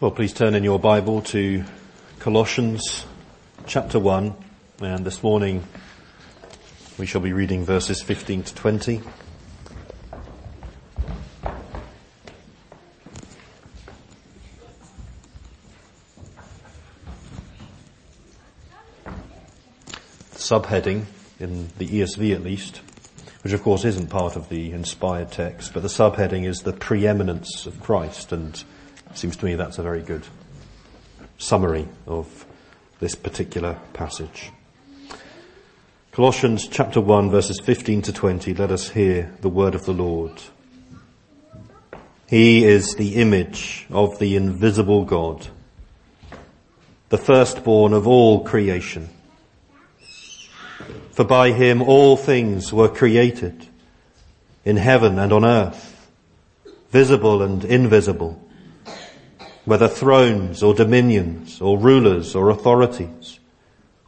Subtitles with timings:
[0.00, 1.64] Well, please turn in your Bible to
[2.20, 3.04] Colossians
[3.66, 4.32] chapter 1,
[4.80, 5.64] and this morning
[6.98, 9.00] we shall be reading verses 15 to 20.
[20.36, 21.06] Subheading,
[21.40, 22.82] in the ESV at least,
[23.42, 27.66] which of course isn't part of the inspired text, but the subheading is the preeminence
[27.66, 28.62] of Christ and
[29.14, 30.24] Seems to me that's a very good
[31.38, 32.46] summary of
[33.00, 34.50] this particular passage.
[36.12, 40.42] Colossians chapter 1 verses 15 to 20, let us hear the word of the Lord.
[42.28, 45.48] He is the image of the invisible God,
[47.08, 49.08] the firstborn of all creation.
[51.12, 53.66] For by him all things were created,
[54.64, 56.10] in heaven and on earth,
[56.90, 58.44] visible and invisible
[59.68, 63.38] whether thrones or dominions or rulers or authorities.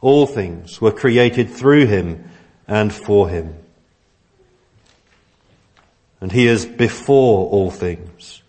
[0.01, 2.27] All things were created through him
[2.67, 3.55] and for him.
[6.19, 8.41] And he is before all things.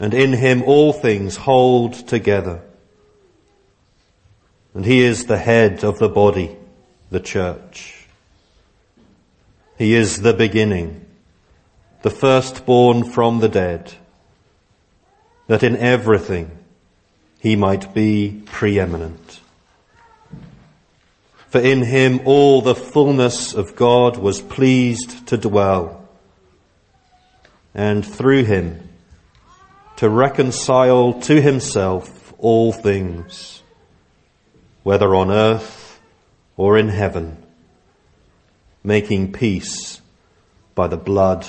[0.00, 2.62] And in him all things hold together.
[4.72, 6.56] And he is the head of the body,
[7.10, 8.06] the church.
[9.76, 11.04] He is the beginning,
[12.00, 13.92] the firstborn from the dead
[15.46, 16.50] that in everything
[17.40, 19.40] he might be preeminent.
[21.48, 26.08] For in him all the fullness of God was pleased to dwell,
[27.74, 28.88] and through him
[29.96, 33.62] to reconcile to himself all things,
[34.82, 36.00] whether on earth
[36.56, 37.36] or in heaven,
[38.82, 40.00] making peace
[40.74, 41.46] by the blood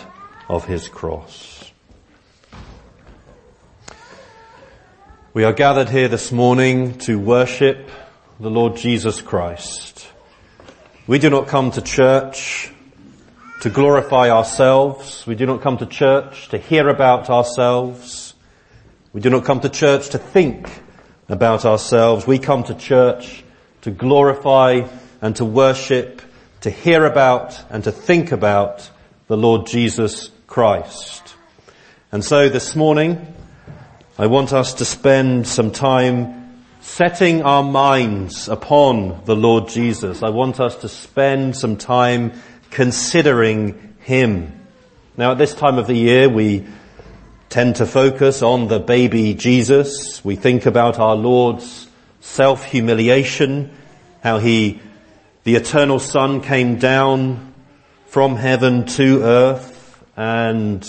[0.50, 1.72] of his cross.
[5.36, 7.90] We are gathered here this morning to worship
[8.40, 10.08] the Lord Jesus Christ.
[11.08, 12.72] We do not come to church
[13.62, 15.26] to glorify ourselves.
[15.26, 18.36] We do not come to church to hear about ourselves.
[19.12, 20.70] We do not come to church to think
[21.28, 22.28] about ourselves.
[22.28, 23.44] We come to church
[23.82, 24.88] to glorify
[25.20, 26.22] and to worship,
[26.62, 28.88] to hear about and to think about
[29.26, 31.34] the Lord Jesus Christ.
[32.12, 33.33] And so this morning,
[34.16, 40.22] I want us to spend some time setting our minds upon the Lord Jesus.
[40.22, 42.34] I want us to spend some time
[42.70, 44.68] considering Him.
[45.18, 46.64] Now at this time of the year we
[47.50, 50.24] tend to focus on the baby Jesus.
[50.24, 51.88] We think about our Lord's
[52.20, 53.76] self-humiliation,
[54.22, 54.80] how He,
[55.44, 57.52] the eternal Son came down
[58.06, 60.88] from heaven to earth and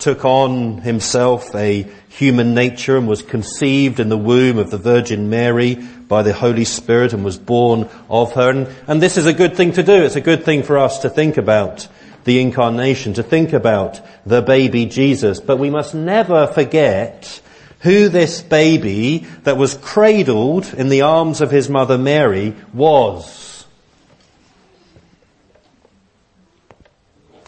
[0.00, 5.30] took on himself a human nature and was conceived in the womb of the Virgin
[5.30, 8.50] Mary by the Holy Spirit and was born of her.
[8.50, 10.02] And, and, this is a good thing to do.
[10.02, 11.86] It's a good thing for us to think about
[12.24, 15.40] the incarnation, to think about the baby Jesus.
[15.40, 17.40] But we must never forget
[17.80, 23.66] who this baby that was cradled in the arms of his mother Mary was.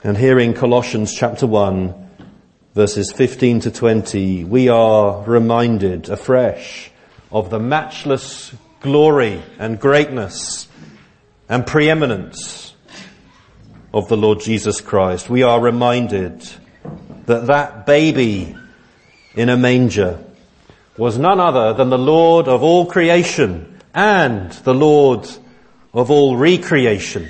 [0.04, 2.10] And here in Colossians chapter 1,
[2.74, 6.90] verses 15 to 20, we are reminded afresh
[7.30, 10.68] of the matchless glory and greatness
[11.48, 12.74] and preeminence
[13.92, 15.28] of the Lord Jesus Christ.
[15.28, 16.48] We are reminded
[17.26, 18.56] that that baby
[19.34, 20.24] in a manger
[20.96, 25.28] was none other than the Lord of all creation and the Lord
[25.92, 27.28] of all recreation.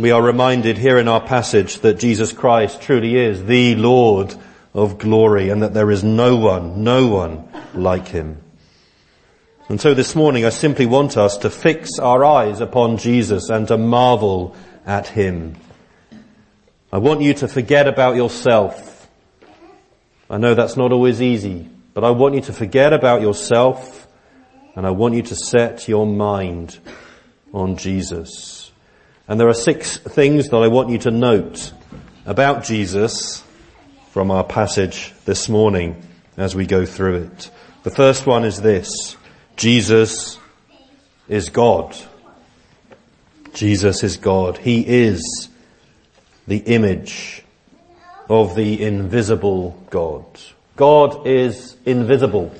[0.00, 4.34] We are reminded here in our passage that Jesus Christ truly is the Lord
[4.72, 8.40] of glory and that there is no one, no one like him.
[9.68, 13.68] And so this morning I simply want us to fix our eyes upon Jesus and
[13.68, 14.56] to marvel
[14.86, 15.56] at him.
[16.90, 19.06] I want you to forget about yourself.
[20.30, 24.08] I know that's not always easy, but I want you to forget about yourself
[24.74, 26.78] and I want you to set your mind
[27.52, 28.59] on Jesus.
[29.30, 31.72] And there are six things that I want you to note
[32.26, 33.44] about Jesus
[34.10, 36.02] from our passage this morning
[36.36, 37.50] as we go through it.
[37.84, 39.16] The first one is this.
[39.54, 40.36] Jesus
[41.28, 41.96] is God.
[43.54, 44.58] Jesus is God.
[44.58, 45.48] He is
[46.48, 47.44] the image
[48.28, 50.24] of the invisible God.
[50.74, 52.52] God is invisible.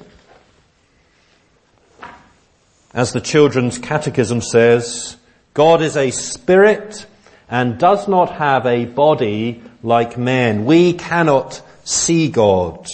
[2.94, 5.16] As the Children's Catechism says,
[5.54, 7.06] God is a spirit
[7.48, 10.64] and does not have a body like man.
[10.64, 12.88] We cannot see God.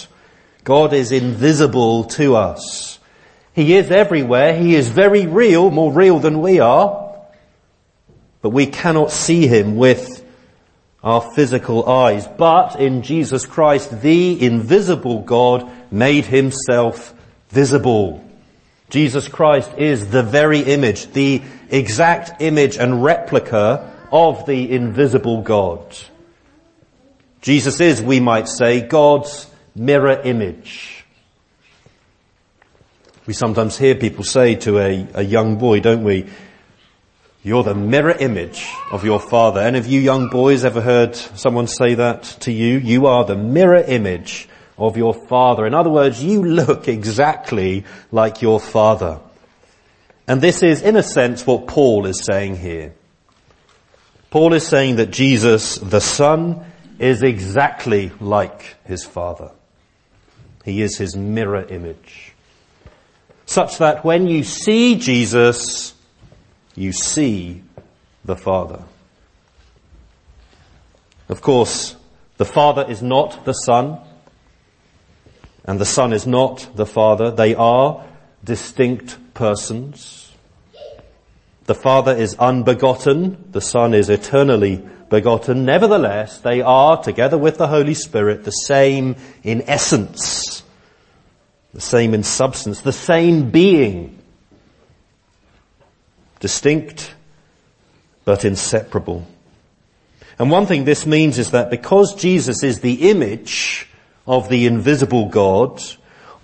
[0.63, 2.99] God is invisible to us.
[3.53, 4.55] He is everywhere.
[4.55, 7.15] He is very real, more real than we are.
[8.41, 10.23] But we cannot see him with
[11.03, 12.27] our physical eyes.
[12.27, 17.13] But in Jesus Christ, the invisible God made himself
[17.49, 18.23] visible.
[18.89, 25.97] Jesus Christ is the very image, the exact image and replica of the invisible God.
[27.41, 31.05] Jesus is, we might say, God's mirror image.
[33.25, 36.27] We sometimes hear people say to a, a young boy, don't we,
[37.43, 39.61] you're the mirror image of your father.
[39.61, 42.77] Any of you young boys ever heard someone say that to you?
[42.77, 45.65] You are the mirror image of your father.
[45.65, 49.19] In other words, you look exactly like your father.
[50.27, 52.93] And this is, in a sense, what Paul is saying here.
[54.29, 56.65] Paul is saying that Jesus, the Son,
[56.99, 59.51] is exactly like his Father.
[60.65, 62.33] He is his mirror image.
[63.45, 65.95] Such that when you see Jesus,
[66.75, 67.63] you see
[68.25, 68.83] the Father.
[71.29, 71.95] Of course,
[72.35, 73.99] the Father is not the Son,
[75.63, 77.31] and the Son is not the Father.
[77.31, 78.03] They are
[78.43, 80.33] distinct persons.
[81.65, 85.63] The Father is unbegotten, the Son is eternally begotten.
[85.63, 90.63] Nevertheless, they are, together with the Holy Spirit, the same in essence,
[91.73, 94.17] the same in substance, the same being.
[96.39, 97.13] Distinct,
[98.25, 99.27] but inseparable.
[100.39, 103.87] And one thing this means is that because Jesus is the image
[104.25, 105.81] of the invisible God,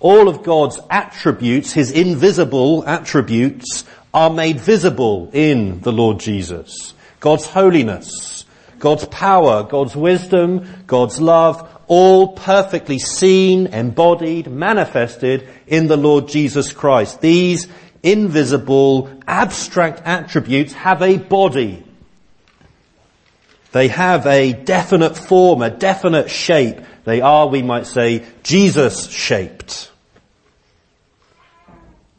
[0.04, 6.92] all of God's attributes, his invisible attributes, are made visible in the Lord Jesus.
[7.20, 8.44] God's holiness,
[8.78, 16.70] God's power, God's wisdom, God's love, all perfectly seen, embodied, manifested in the Lord Jesus
[16.74, 17.22] Christ.
[17.22, 17.66] These
[18.02, 21.82] invisible, abstract attributes have a body.
[23.72, 26.78] They have a definite form, a definite shape.
[27.04, 29.92] They are, we might say, Jesus shaped.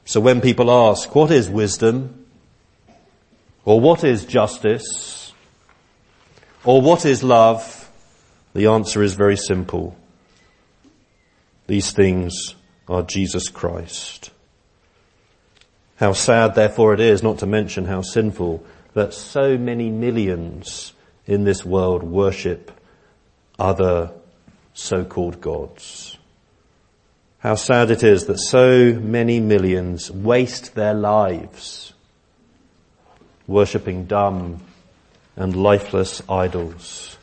[0.05, 2.25] So when people ask, what is wisdom?
[3.65, 5.33] Or what is justice?
[6.63, 7.89] Or what is love?
[8.53, 9.97] The answer is very simple.
[11.67, 12.55] These things
[12.87, 14.29] are Jesus Christ.
[15.95, 18.63] How sad therefore it is, not to mention how sinful,
[18.93, 20.93] that so many millions
[21.25, 22.71] in this world worship
[23.57, 24.11] other
[24.73, 26.17] so-called gods.
[27.45, 31.93] How sad it is that so many millions waste their lives
[33.45, 34.63] worshipping dumb
[35.35, 37.19] and lifeless idols.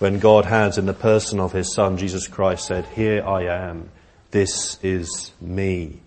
[0.00, 3.90] When God has, in the person of His Son, Jesus Christ, said, Here I am,
[4.32, 6.00] this is me.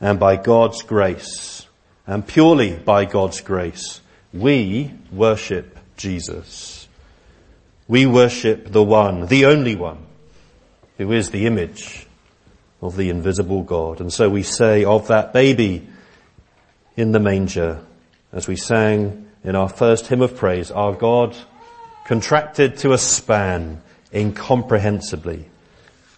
[0.00, 1.66] And by God's grace,
[2.06, 4.00] and purely by God's grace,
[4.32, 6.88] we worship Jesus.
[7.86, 10.06] We worship the one, the only one,
[10.96, 12.06] who is the image
[12.80, 14.00] of the invisible God.
[14.00, 15.86] And so we say of that baby
[16.96, 17.84] in the manger,
[18.32, 21.36] as we sang in our first hymn of praise, our God
[22.04, 23.80] contracted to a span
[24.12, 25.46] incomprehensibly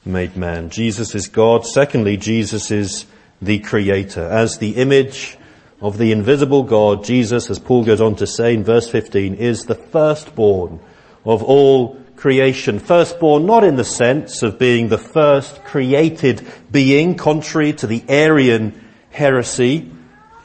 [0.05, 0.71] made man.
[0.71, 1.67] Jesus is God.
[1.67, 3.07] Secondly, Jesus is
[3.41, 4.23] the creator.
[4.23, 5.37] As the image
[5.81, 9.67] of the invisible God, Jesus, as Paul goes on to say in verse 15, is
[9.67, 10.81] the firstborn
[11.25, 12.79] of all creation.
[12.79, 18.81] Firstborn not in the sense of being the first created being, contrary to the Arian
[19.11, 19.91] heresy,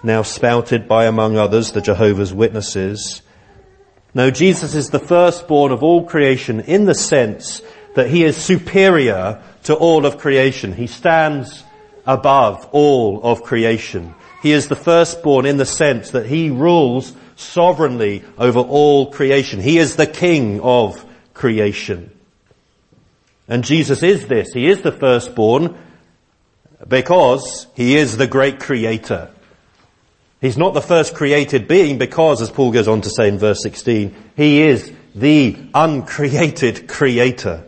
[0.02, 3.22] now spouted by, among others, the Jehovah's Witnesses.
[4.16, 7.62] No, Jesus is the firstborn of all creation in the sense
[7.94, 10.74] that he is superior to all of creation.
[10.74, 11.64] He stands
[12.08, 14.16] above all of creation.
[14.42, 19.60] He is the firstborn in the sense that he rules sovereignly over all creation.
[19.62, 21.04] He is the king of
[21.38, 22.12] creation.
[23.48, 24.52] And Jesus is this.
[24.52, 25.78] He is the firstborn
[26.86, 29.32] because he is the great creator.
[30.42, 33.62] He's not the first created being because, as Paul goes on to say in verse
[33.64, 37.66] 16, he is the uncreated creator.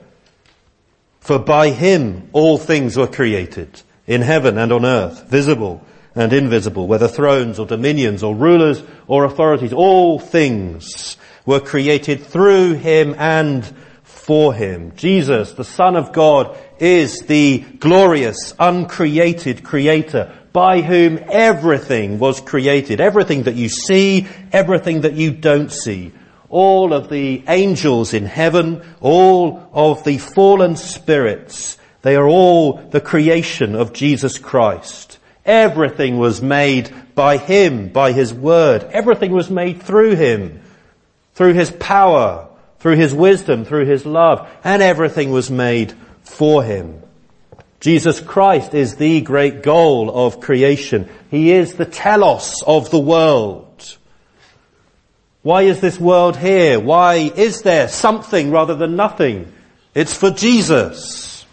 [1.21, 5.85] For by him all things were created, in heaven and on earth, visible
[6.15, 12.73] and invisible, whether thrones or dominions or rulers or authorities, all things were created through
[12.73, 13.65] him and
[14.03, 14.93] for him.
[14.95, 22.99] Jesus, the Son of God, is the glorious, uncreated creator by whom everything was created.
[23.01, 26.11] Everything that you see, everything that you don't see.
[26.49, 33.01] all of the angels in heaven, all of the fallen spirits, they are all the
[33.01, 35.19] creation of Jesus Christ.
[35.45, 38.83] Everything was made by Him, by His Word.
[38.91, 40.61] Everything was made through Him,
[41.39, 47.01] through His power, through His wisdom, through His love, and everything was made for Him.
[47.79, 51.07] Jesus Christ is the great goal of creation.
[51.31, 53.97] He is the telos of the world.
[55.41, 56.77] Why is this world here?
[56.77, 59.49] Why is there something rather than nothing?
[59.95, 61.45] It's for Jesus.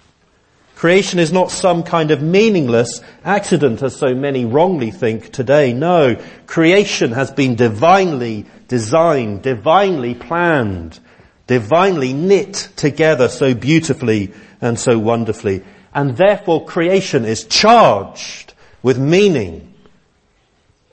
[0.74, 5.72] Creation is not some kind of meaningless accident as so many wrongly think today.
[5.72, 10.98] No, creation has been divinely designed, divinely planned,
[11.46, 15.62] divinely knit together so beautifully and so wonderfully
[15.96, 19.72] and therefore creation is charged with meaning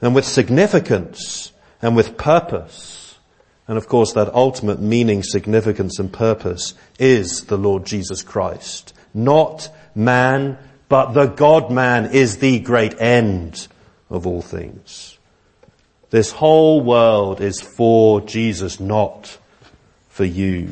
[0.02, 1.52] and with significance
[1.82, 3.20] and with purpose.
[3.68, 8.94] And of course that ultimate meaning, significance and purpose is the Lord Jesus Christ.
[9.14, 13.68] Not man, but the God-man is the great end
[14.10, 15.13] of all things.
[16.14, 19.40] This whole world is for Jesus, not
[20.10, 20.72] for you.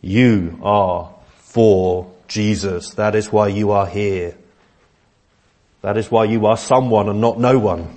[0.00, 2.90] You are for Jesus.
[2.94, 4.34] That is why you are here.
[5.82, 7.96] That is why you are someone and not no one.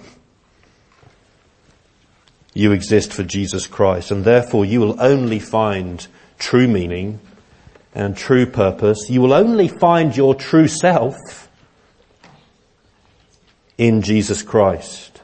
[2.54, 6.06] You exist for Jesus Christ and therefore you will only find
[6.38, 7.20] true meaning
[7.96, 9.10] and true purpose.
[9.10, 11.47] You will only find your true self
[13.78, 15.22] in Jesus Christ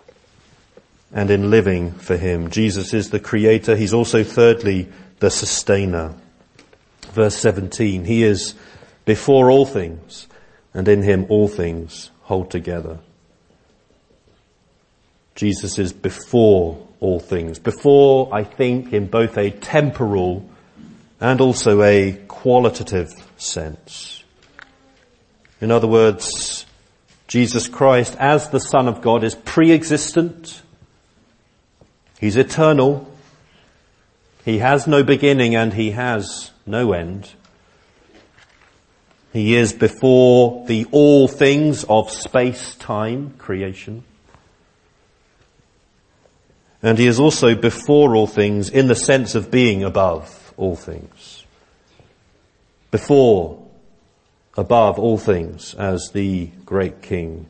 [1.12, 2.50] and in living for Him.
[2.50, 3.76] Jesus is the creator.
[3.76, 6.16] He's also thirdly the sustainer
[7.14, 8.06] verse 17.
[8.06, 8.56] He is
[9.06, 10.28] before all things,
[10.74, 13.00] and in him all things hold together.
[15.36, 17.60] Jesus is before all things.
[17.60, 20.50] Before, I think, in both a temporal
[21.20, 24.24] and also a qualitative sense.
[25.60, 26.66] In other words,
[27.34, 30.62] Jesus Christ as the Son of God is pre-existent.
[32.20, 33.12] He's eternal.
[34.46, 37.32] He has no beginning and he has no end.
[39.32, 44.04] He is before the all things of space-time creation.
[46.84, 51.46] And he is also before all things in the sense of being above all things.
[52.92, 53.63] Before,
[54.56, 57.48] above all things as the great king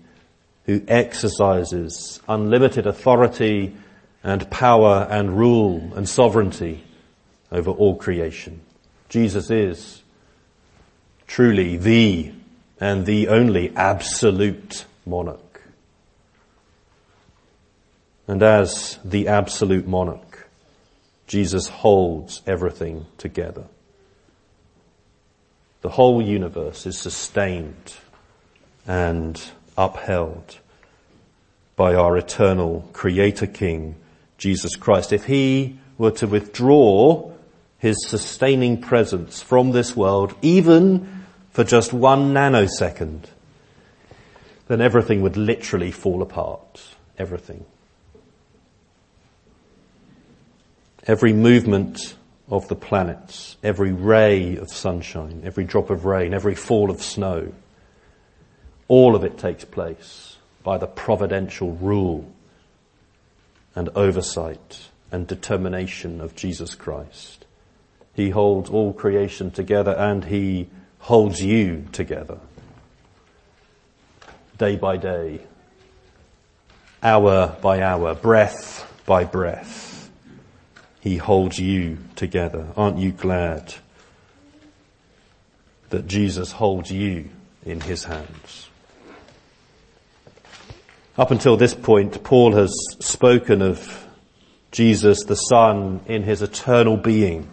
[0.65, 3.75] who exercises unlimited authority
[4.23, 6.83] and power and rule and sovereignty
[7.51, 8.61] over all creation.
[9.09, 10.01] Jesus is
[11.27, 12.31] truly the
[12.79, 15.61] and the only absolute monarch.
[18.27, 20.47] And as the absolute monarch,
[21.27, 23.65] Jesus holds everything together.
[25.83, 27.93] The whole universe is sustained
[28.87, 29.39] and
[29.77, 30.57] upheld
[31.75, 33.95] by our eternal creator king,
[34.37, 35.11] Jesus Christ.
[35.11, 37.31] If he were to withdraw
[37.79, 43.25] his sustaining presence from this world, even for just one nanosecond,
[44.69, 46.81] then everything would literally fall apart.
[47.19, 47.65] Everything.
[51.05, 52.15] Every movement
[52.49, 57.53] of the planets, every ray of sunshine, every drop of rain, every fall of snow,
[58.87, 62.31] all of it takes place by the providential rule
[63.75, 67.45] and oversight and determination of Jesus Christ.
[68.13, 70.69] He holds all creation together and He
[70.99, 72.39] holds you together.
[74.57, 75.41] Day by day,
[77.01, 79.92] hour by hour, breath by breath.
[81.03, 82.65] He holds you together.
[82.77, 83.73] Aren't you glad
[85.89, 87.29] that Jesus holds you
[87.65, 88.69] in His hands?
[91.17, 94.07] Up until this point, Paul has spoken of
[94.71, 97.49] Jesus the Son in His eternal being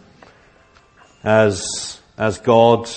[1.24, 2.88] as, as God,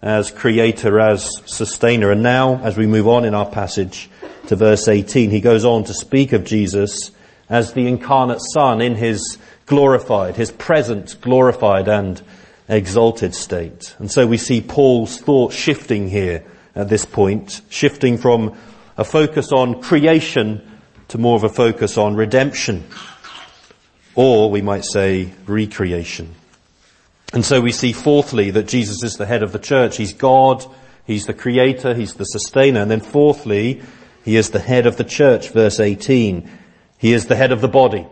[0.00, 2.12] as creator, as sustainer.
[2.12, 4.08] And now, as we move on in our passage
[4.46, 7.10] to verse 18, he goes on to speak of Jesus
[7.54, 12.20] as the incarnate Son in his glorified, his present glorified and
[12.68, 13.94] exalted state.
[14.00, 16.44] And so we see Paul's thought shifting here
[16.74, 18.58] at this point, shifting from
[18.96, 20.68] a focus on creation
[21.06, 22.82] to more of a focus on redemption.
[24.16, 26.34] Or we might say recreation.
[27.32, 29.96] And so we see fourthly that Jesus is the head of the church.
[29.96, 30.64] He's God,
[31.06, 32.80] He's the creator, He's the sustainer.
[32.80, 33.80] And then fourthly,
[34.24, 36.50] He is the head of the church, verse 18.
[37.04, 38.06] He is the head of the body.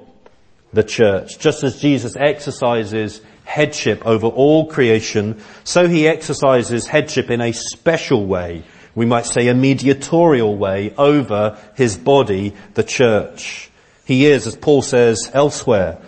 [0.74, 1.38] the church.
[1.38, 8.26] Just as Jesus exercises headship over all creation, so he exercises headship in a special
[8.26, 13.70] way, we might say a mediatorial way, over his body, the church.
[14.04, 15.98] He is, as Paul says elsewhere,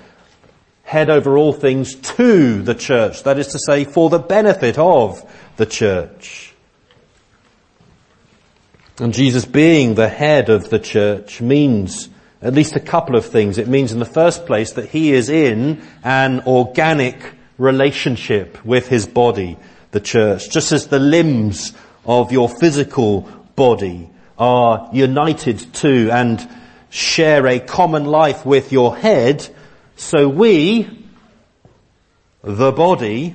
[0.83, 5.25] head over all things to the church, that is to say, for the benefit of
[5.57, 6.53] the church.
[8.99, 12.11] And Jesus being the head of the church means
[12.45, 13.57] at least a couple of things.
[13.57, 17.17] It means in the first place that he is in an organic
[17.57, 19.57] relationship with his body,
[19.93, 21.73] the church, just as the limbs
[22.05, 23.23] of your physical
[23.57, 26.47] body are united to and
[26.91, 29.49] share a common life with your head,
[29.97, 31.07] so we,
[32.43, 33.35] the body,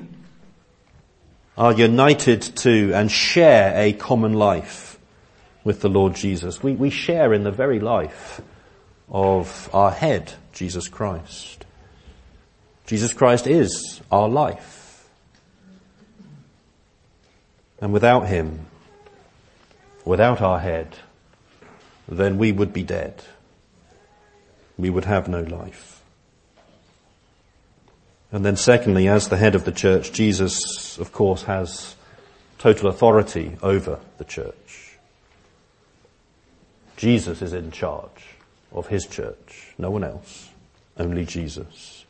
[1.57, 4.99] are united to and share a common life
[5.63, 6.61] with the Lord Jesus.
[6.61, 8.41] We, we share in the very life
[9.11, 11.65] of our head, Jesus Christ.
[12.85, 15.07] Jesus Christ is our life.
[17.81, 18.65] And without Him,
[20.05, 20.97] without our head,
[22.07, 23.23] then we would be dead.
[24.77, 26.01] We would have no life.
[28.31, 31.95] And then secondly, as the head of the church, Jesus, of course, has
[32.59, 34.97] total authority over the church.
[36.97, 38.28] Jesus is in charge
[38.71, 39.73] of his church.
[39.77, 40.49] No one else.
[40.97, 42.05] Only Jesus.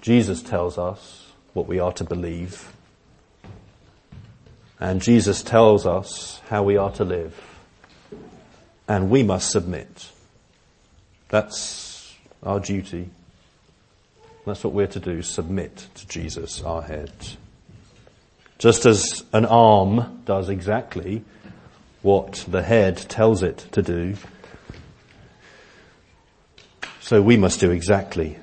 [0.00, 2.72] Jesus tells us what we are to believe.
[4.78, 7.38] And Jesus tells us how we are to live.
[8.88, 10.10] And we must submit.
[11.28, 13.10] That's our duty.
[14.46, 17.12] That's what we're to do, submit to Jesus, our head.
[18.58, 21.24] Just as an arm does exactly
[22.02, 24.16] what the head tells it to do,
[27.10, 28.38] so we must do exactly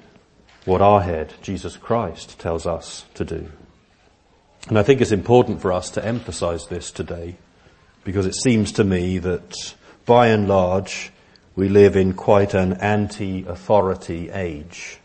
[0.66, 3.50] what our head, Jesus Christ, tells us to do.
[4.68, 7.38] And I think it's important for us to emphasize this today
[8.04, 9.74] because it seems to me that
[10.06, 11.14] by and large
[11.56, 15.00] we live in quite an anti-authority age.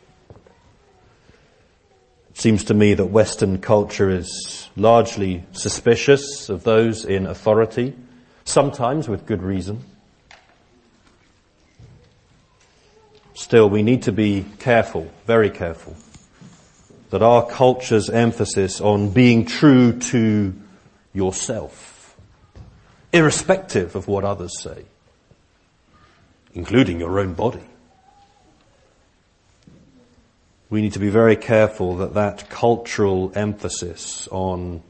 [2.30, 7.94] It seems to me that Western culture is largely suspicious of those in authority,
[8.44, 9.84] sometimes with good reason.
[13.42, 15.96] Still, we need to be careful, very careful,
[17.10, 20.54] that our culture's emphasis on being true to
[21.12, 22.16] yourself,
[23.12, 24.84] irrespective of what others say,
[26.54, 27.64] including your own body.
[30.70, 34.84] We need to be very careful that that cultural emphasis on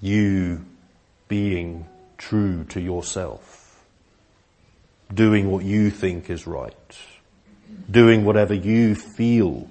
[0.00, 0.64] you
[1.26, 3.65] being true to yourself
[5.12, 6.98] doing what you think is right,
[7.90, 9.68] doing whatever you feel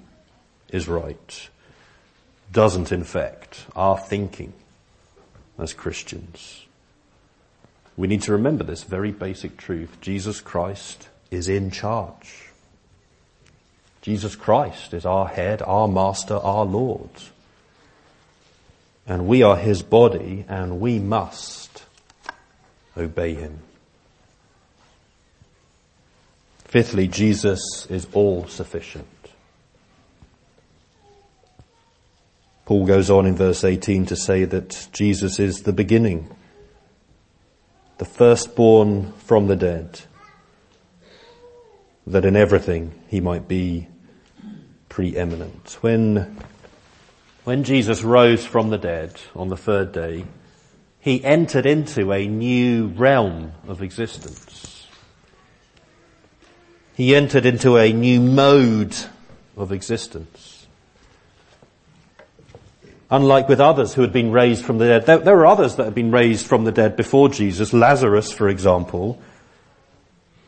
[0.69, 1.49] is right,
[2.51, 4.53] doesn't infect our thinking
[5.57, 6.65] as Christians.
[7.97, 9.97] We need to remember this very basic truth.
[10.01, 12.49] Jesus Christ is in charge.
[14.01, 17.09] Jesus Christ is our head, our master, our Lord.
[19.07, 21.83] And we are his body and we must
[22.97, 23.59] obey him.
[26.75, 29.07] Fifthly, Jesus is all sufficient.
[32.65, 36.35] Paul goes on in verse 18 to say that Jesus is the beginning,
[37.97, 40.01] the firstborn from the dead,
[42.05, 43.87] that in everything he might be
[44.89, 45.77] preeminent.
[45.79, 46.37] When,
[47.45, 50.25] when Jesus rose from the dead on the third day,
[50.99, 54.74] he entered into a new realm of existence.
[56.95, 58.95] He entered into a new mode
[59.57, 60.65] of existence.
[63.11, 65.83] Unlike with others who had been raised from the dead, there, there were others that
[65.83, 69.21] had been raised from the dead before Jesus, Lazarus for example.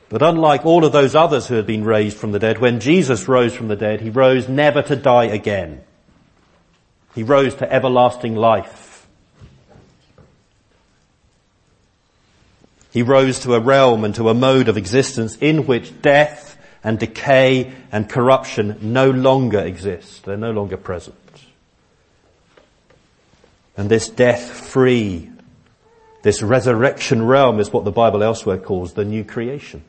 [0.10, 3.28] But unlike all of those others who had been raised from the dead, when Jesus
[3.28, 5.82] rose from the dead, he rose never to die again.
[7.14, 8.87] He rose to everlasting life.
[12.92, 16.98] He rose to a realm and to a mode of existence in which death and
[16.98, 20.24] decay and corruption no longer exist.
[20.24, 21.16] They're no longer present.
[23.76, 25.30] And this death-free,
[26.24, 29.84] this resurrection realm is what the Bible elsewhere calls the new creation.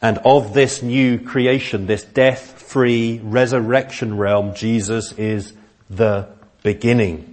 [0.00, 5.52] And of this new creation, this death-free resurrection realm, Jesus is
[5.90, 6.28] the
[6.62, 7.31] beginning.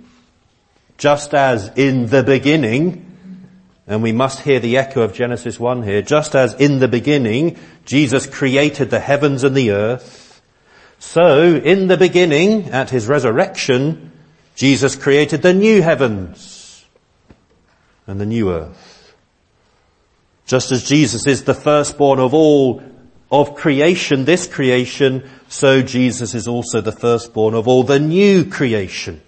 [1.00, 3.06] Just as in the beginning,
[3.90, 6.04] And we must hear the echo of Genesis 1 here.
[6.04, 10.30] Just as in the beginning, Jesus created the heavens and the earth,
[11.00, 14.12] so in the beginning, at his resurrection,
[14.56, 16.86] Jesus created the new heavens
[18.06, 19.16] and the new earth.
[20.46, 22.84] Just as Jesus is the firstborn of all
[23.32, 29.22] of creation, this creation, so Jesus is also the firstborn of all the new creation.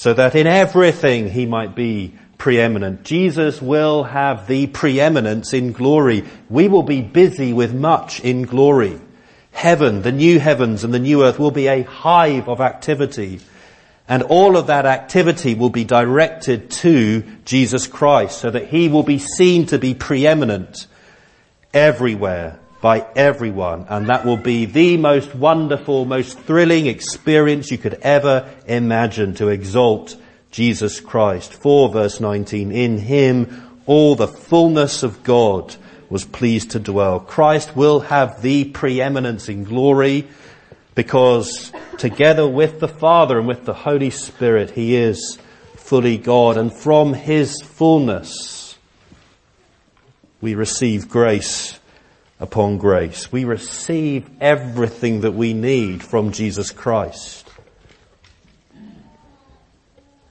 [0.00, 3.04] So that in everything he might be preeminent.
[3.04, 6.24] Jesus will have the preeminence in glory.
[6.48, 8.98] We will be busy with much in glory.
[9.52, 13.40] Heaven, the new heavens and the new earth will be a hive of activity.
[14.08, 19.02] And all of that activity will be directed to Jesus Christ so that he will
[19.02, 20.86] be seen to be preeminent
[21.74, 23.86] everywhere by everyone.
[23.88, 29.48] And that will be the most wonderful, most thrilling experience you could ever imagine to
[29.48, 30.16] exalt
[30.50, 31.52] Jesus Christ.
[31.52, 35.74] 4 verse 19, in him all the fullness of God
[36.08, 37.20] was pleased to dwell.
[37.20, 40.28] Christ will have the preeminence in glory
[40.94, 45.38] because together with the Father and with the Holy Spirit, he is
[45.76, 48.78] fully God and from his fullness
[50.40, 51.79] we receive grace
[52.40, 53.30] upon grace.
[53.30, 57.48] We receive everything that we need from Jesus Christ.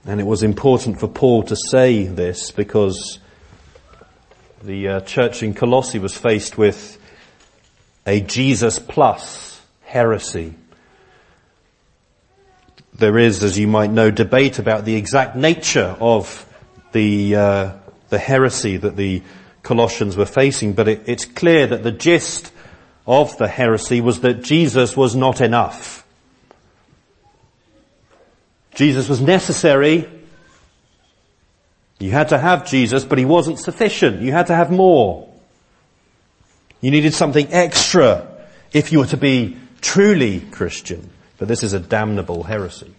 [0.04, 3.18] And it was important for Paul to say this because
[4.62, 6.98] the uh, church in Colossae was faced with
[8.06, 10.54] a Jesus plus heresy.
[12.94, 16.46] There is, as you might know, debate about the exact nature of
[16.92, 17.72] the uh,
[18.08, 19.22] the heresy that the
[19.62, 22.52] Colossians were facing, but it, it's clear that the gist
[23.06, 26.06] of the heresy was that Jesus was not enough.
[28.74, 30.08] Jesus was necessary.
[31.98, 34.22] You had to have Jesus, but he wasn't sufficient.
[34.22, 35.28] You had to have more.
[36.80, 38.26] You needed something extra
[38.72, 41.10] if you were to be truly Christian.
[41.36, 42.94] But this is a damnable heresy.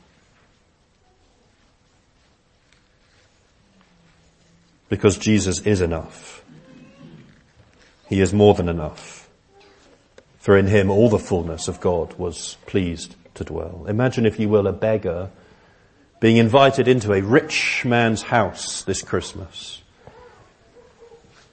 [4.89, 6.40] Because Jesus is enough.
[8.11, 9.29] He is more than enough.
[10.39, 13.85] For in him all the fullness of God was pleased to dwell.
[13.87, 15.29] Imagine, if you will, a beggar
[16.19, 19.81] being invited into a rich man's house this Christmas.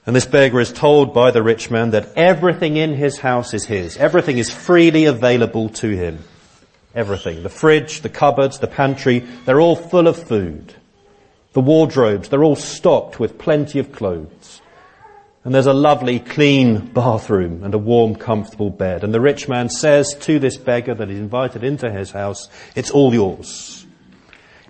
[0.05, 3.63] And this beggar is told by the rich man that everything in his house is
[3.63, 3.95] his.
[3.95, 6.25] Everything is freely available to him.
[6.93, 7.41] Everything.
[7.41, 10.73] The fridge, the cupboards, the pantry, they're all full of food.
[11.53, 14.59] The wardrobes, they're all stocked with plenty of clothes.
[15.49, 19.03] And there's a lovely clean bathroom and a warm comfortable bed.
[19.03, 22.91] And the rich man says to this beggar that he's invited into his house, it's
[22.91, 23.83] all yours.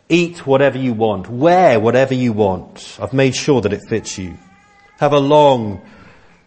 [0.08, 1.28] Eat whatever you want.
[1.28, 2.98] Wear whatever you want.
[2.98, 4.38] I've made sure that it fits you.
[5.00, 5.82] Have a long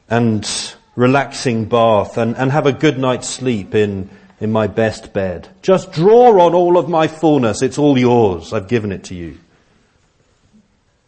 [0.08, 0.48] and
[0.96, 4.08] relaxing bath and, and have a good night's sleep in,
[4.40, 5.46] in my best bed.
[5.60, 7.60] Just draw on all of my fullness.
[7.60, 8.54] It's all yours.
[8.54, 9.38] I've given it to you.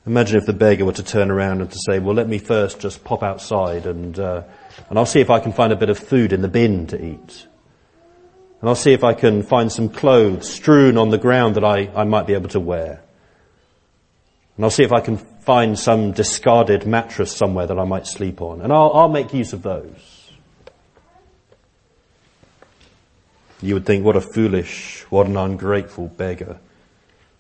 [0.07, 2.79] Imagine if the beggar were to turn around and to say, well, let me first
[2.79, 4.43] just pop outside and, uh,
[4.91, 7.03] and I'll see if I can find a bit of food in the bin to
[7.03, 7.47] eat.
[8.61, 11.91] And I'll see if I can find some clothes strewn on the ground that I,
[11.95, 13.03] I might be able to wear.
[14.57, 18.41] And I'll see if I can find some discarded mattress somewhere that I might sleep
[18.41, 18.61] on.
[18.61, 20.31] And I'll, I'll make use of those.
[23.61, 26.59] You would think, what a foolish, what an ungrateful beggar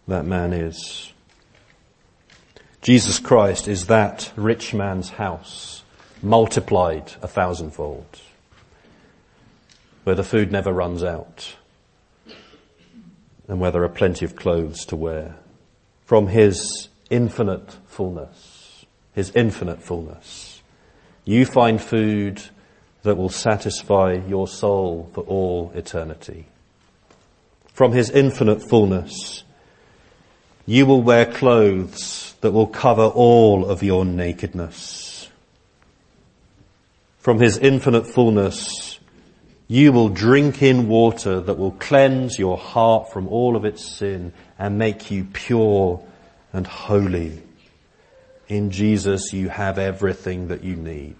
[0.09, 1.14] that man is.
[2.85, 5.83] Jesus Christ is that rich man's house,
[6.23, 8.21] multiplied a thousandfold
[10.03, 11.57] where the food never runs out
[13.49, 15.37] and where there are plenty of clothes to wear.
[16.05, 20.61] From his infinite fullness, his infinite fullness,
[21.25, 22.43] you find food
[23.03, 26.49] that will satisfy your soul for all eternity.
[27.73, 29.43] From his infinite fullness,
[30.67, 35.31] you will wear clothes that will cover all of your nakedness.
[37.17, 39.01] From his infinite fullness,
[39.67, 44.35] you will drink in water that will cleanse your heart from all of its sin
[44.59, 46.05] and make you pure
[46.53, 47.43] and holy.
[48.47, 51.17] In Jesus you have everything that you need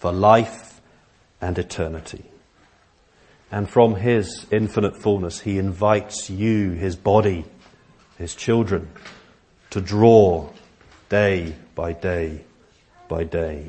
[0.00, 0.82] for life
[1.40, 2.24] and eternity.
[3.50, 7.46] And from His infinite fullness, He invites you, His body,
[8.18, 8.90] His children,
[9.72, 10.48] to draw
[11.08, 12.44] day by day
[13.08, 13.68] by day.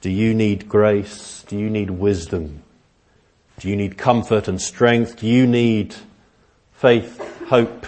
[0.00, 1.44] Do you need grace?
[1.48, 2.62] Do you need wisdom?
[3.58, 5.18] Do you need comfort and strength?
[5.18, 5.94] Do you need
[6.72, 7.86] faith, hope,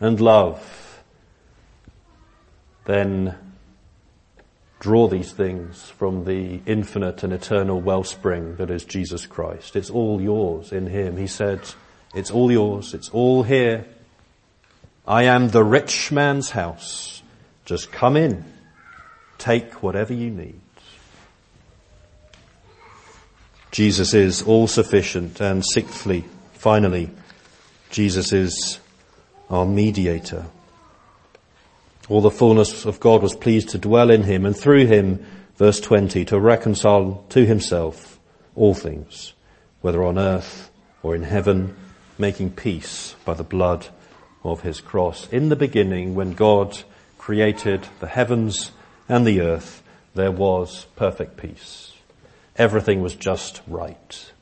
[0.00, 0.72] and love?
[2.84, 3.36] then
[4.80, 9.76] draw these things from the infinite and eternal wellspring that is Jesus Christ.
[9.76, 11.16] It's all yours in Him.
[11.16, 11.60] He said,
[12.14, 12.92] it's all yours.
[12.94, 13.86] It's all here.
[15.06, 17.22] I am the rich man's house.
[17.64, 18.44] Just come in.
[19.38, 20.60] Take whatever you need.
[23.72, 25.40] Jesus is all sufficient.
[25.40, 27.10] And sixthly, finally,
[27.90, 28.78] Jesus is
[29.50, 30.46] our mediator.
[32.08, 35.24] All the fullness of God was pleased to dwell in him and through him,
[35.56, 38.20] verse 20, to reconcile to himself
[38.54, 39.32] all things,
[39.80, 40.70] whether on earth
[41.02, 41.74] or in heaven,
[42.18, 43.88] making peace by the blood
[44.44, 45.28] of his cross.
[45.28, 46.82] In the beginning, when God
[47.18, 48.72] created the heavens
[49.08, 49.82] and the earth,
[50.14, 51.92] there was perfect peace.
[52.56, 54.32] Everything was just right.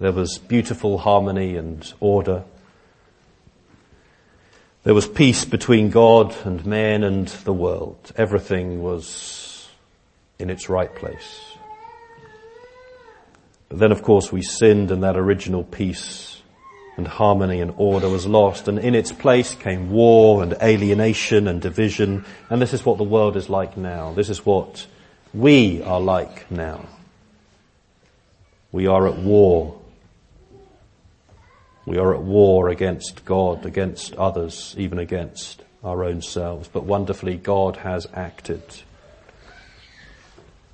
[0.00, 2.44] There was beautiful harmony and order.
[4.84, 8.12] There was peace between God and man and the world.
[8.16, 9.68] Everything was
[10.38, 11.40] in its right place.
[13.68, 16.31] But then of course we sinned and that original peace
[16.96, 21.62] and harmony and order was lost and in its place came war and alienation and
[21.62, 24.12] division and this is what the world is like now.
[24.12, 24.86] This is what
[25.32, 26.84] we are like now.
[28.70, 29.78] We are at war
[31.84, 36.68] we are at war against God, against others, even against our own selves.
[36.68, 38.62] But wonderfully, God has acted.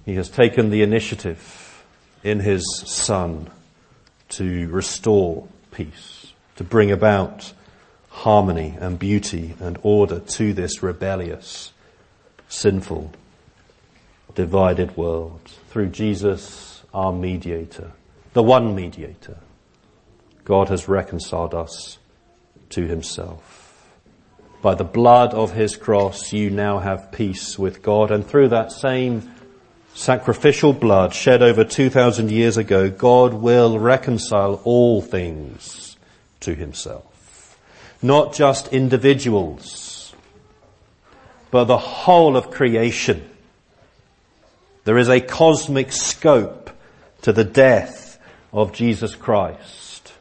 [0.04, 1.82] He has taken the initiative
[2.22, 3.48] in His Son
[4.30, 5.48] to restore
[5.78, 7.52] peace, to bring about
[8.08, 11.72] harmony and beauty and order to this rebellious,
[12.48, 13.12] sinful,
[14.34, 17.92] divided world through Jesus, our mediator,
[18.32, 19.38] the one mediator
[20.44, 21.98] God has reconciled us
[22.70, 23.86] to himself.
[24.60, 28.72] By the blood of his cross, you now have peace with God, and through that
[28.72, 29.30] same
[29.98, 35.96] sacrificial blood shed over 2,000 years ago, God will reconcile all things
[36.38, 37.58] to himself.
[38.00, 40.14] Not just individuals,
[41.50, 43.28] but the whole of creation.
[44.84, 46.70] There is a cosmic scope
[47.22, 48.20] to the death
[48.52, 50.12] of Jesus Christ.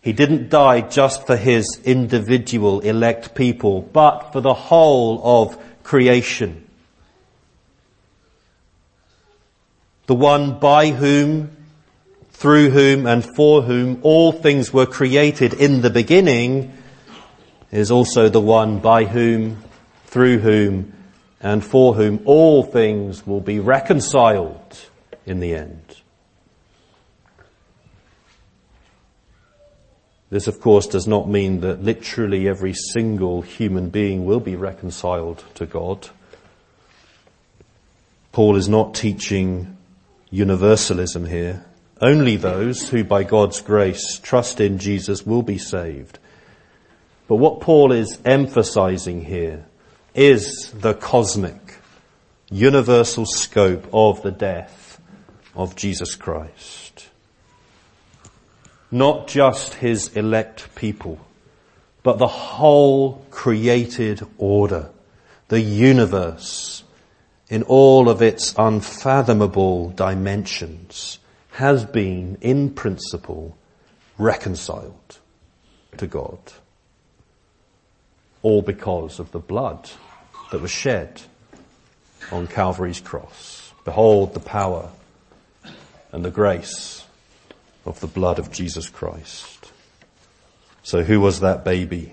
[0.00, 6.63] He didn't die just for his individual elect people, but for the whole of creation.
[10.06, 11.50] The one by whom,
[12.32, 16.72] through whom, and for whom all things were created in the beginning
[17.70, 19.62] is also the one by whom,
[20.06, 20.92] through whom,
[21.40, 24.78] and for whom all things will be reconciled
[25.26, 25.80] in the end.
[30.30, 35.44] This of course does not mean that literally every single human being will be reconciled
[35.54, 36.08] to God.
[38.32, 39.73] Paul is not teaching
[40.30, 41.64] universalism here.
[42.00, 46.18] Only those who by God's grace trust in Jesus will be saved.
[47.28, 49.64] But what Paul is emphasizing here
[50.14, 51.76] is the cosmic,
[52.50, 55.00] universal scope of the death
[55.54, 56.84] of Jesus Christ
[58.94, 61.18] not just his elect people,
[62.04, 64.88] but the whole created order,
[65.48, 66.83] the universe,
[67.48, 71.18] in all of its unfathomable dimensions,
[71.52, 73.56] has been, in principle,
[74.18, 75.18] reconciled
[75.98, 76.38] to God.
[78.42, 79.90] All because of the blood
[80.50, 81.22] that was shed
[82.32, 83.72] on Calvary's cross.
[83.84, 84.90] Behold the power
[86.12, 87.04] and the grace
[87.84, 89.72] of the blood of Jesus Christ.
[90.82, 92.12] So who was that baby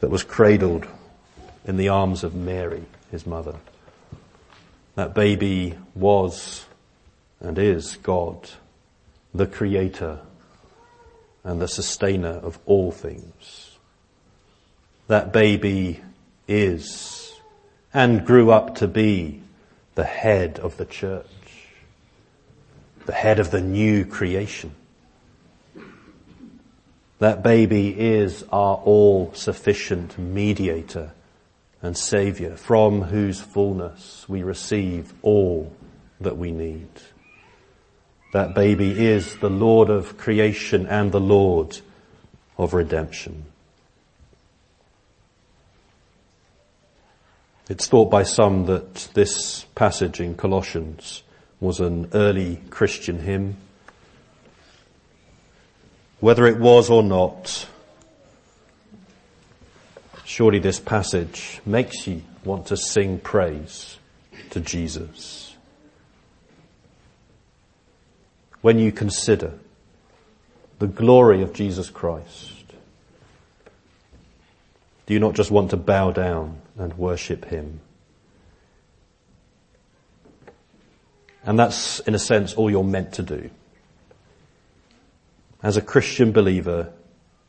[0.00, 0.86] that was cradled
[1.64, 3.56] in the arms of Mary, his mother?
[4.94, 6.66] That baby was
[7.40, 8.50] and is God,
[9.34, 10.20] the creator
[11.44, 13.78] and the sustainer of all things.
[15.06, 16.00] That baby
[16.46, 17.32] is
[17.94, 19.42] and grew up to be
[19.94, 21.26] the head of the church
[23.10, 24.72] the head of the new creation.
[27.18, 31.10] That baby is our all sufficient mediator
[31.82, 35.72] and savior from whose fullness we receive all
[36.20, 36.88] that we need.
[38.32, 41.80] That baby is the Lord of creation and the Lord
[42.58, 43.46] of redemption.
[47.68, 51.22] It's thought by some that this passage in Colossians
[51.60, 53.56] was an early Christian hymn.
[56.18, 57.66] Whether it was or not,
[60.30, 63.98] Surely this passage makes you want to sing praise
[64.50, 65.56] to Jesus.
[68.60, 69.54] When you consider
[70.78, 72.62] the glory of Jesus Christ,
[75.06, 77.80] do you not just want to bow down and worship Him?
[81.42, 83.50] And that's, in a sense, all you're meant to do.
[85.60, 86.92] As a Christian believer,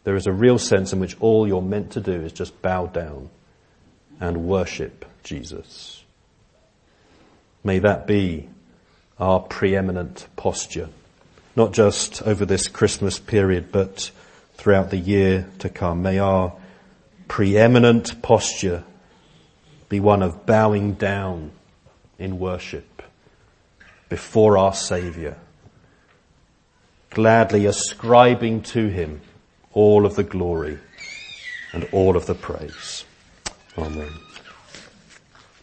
[0.04, 2.88] there is a real sense in which all you're meant to do is just bow
[2.88, 3.30] down
[4.20, 6.04] and worship Jesus.
[7.64, 8.50] May that be
[9.20, 10.90] our preeminent posture,
[11.56, 14.12] not just over this Christmas period, but
[14.56, 16.02] throughout the year to come.
[16.02, 16.54] May our
[17.28, 18.84] preeminent posture
[19.90, 21.52] be one of bowing down
[22.18, 23.04] in worship
[24.10, 25.38] before our Saviour,
[27.12, 29.22] gladly ascribing to Him
[29.74, 30.78] all of the glory
[31.74, 33.06] and all of the praise.
[33.78, 34.31] Amen.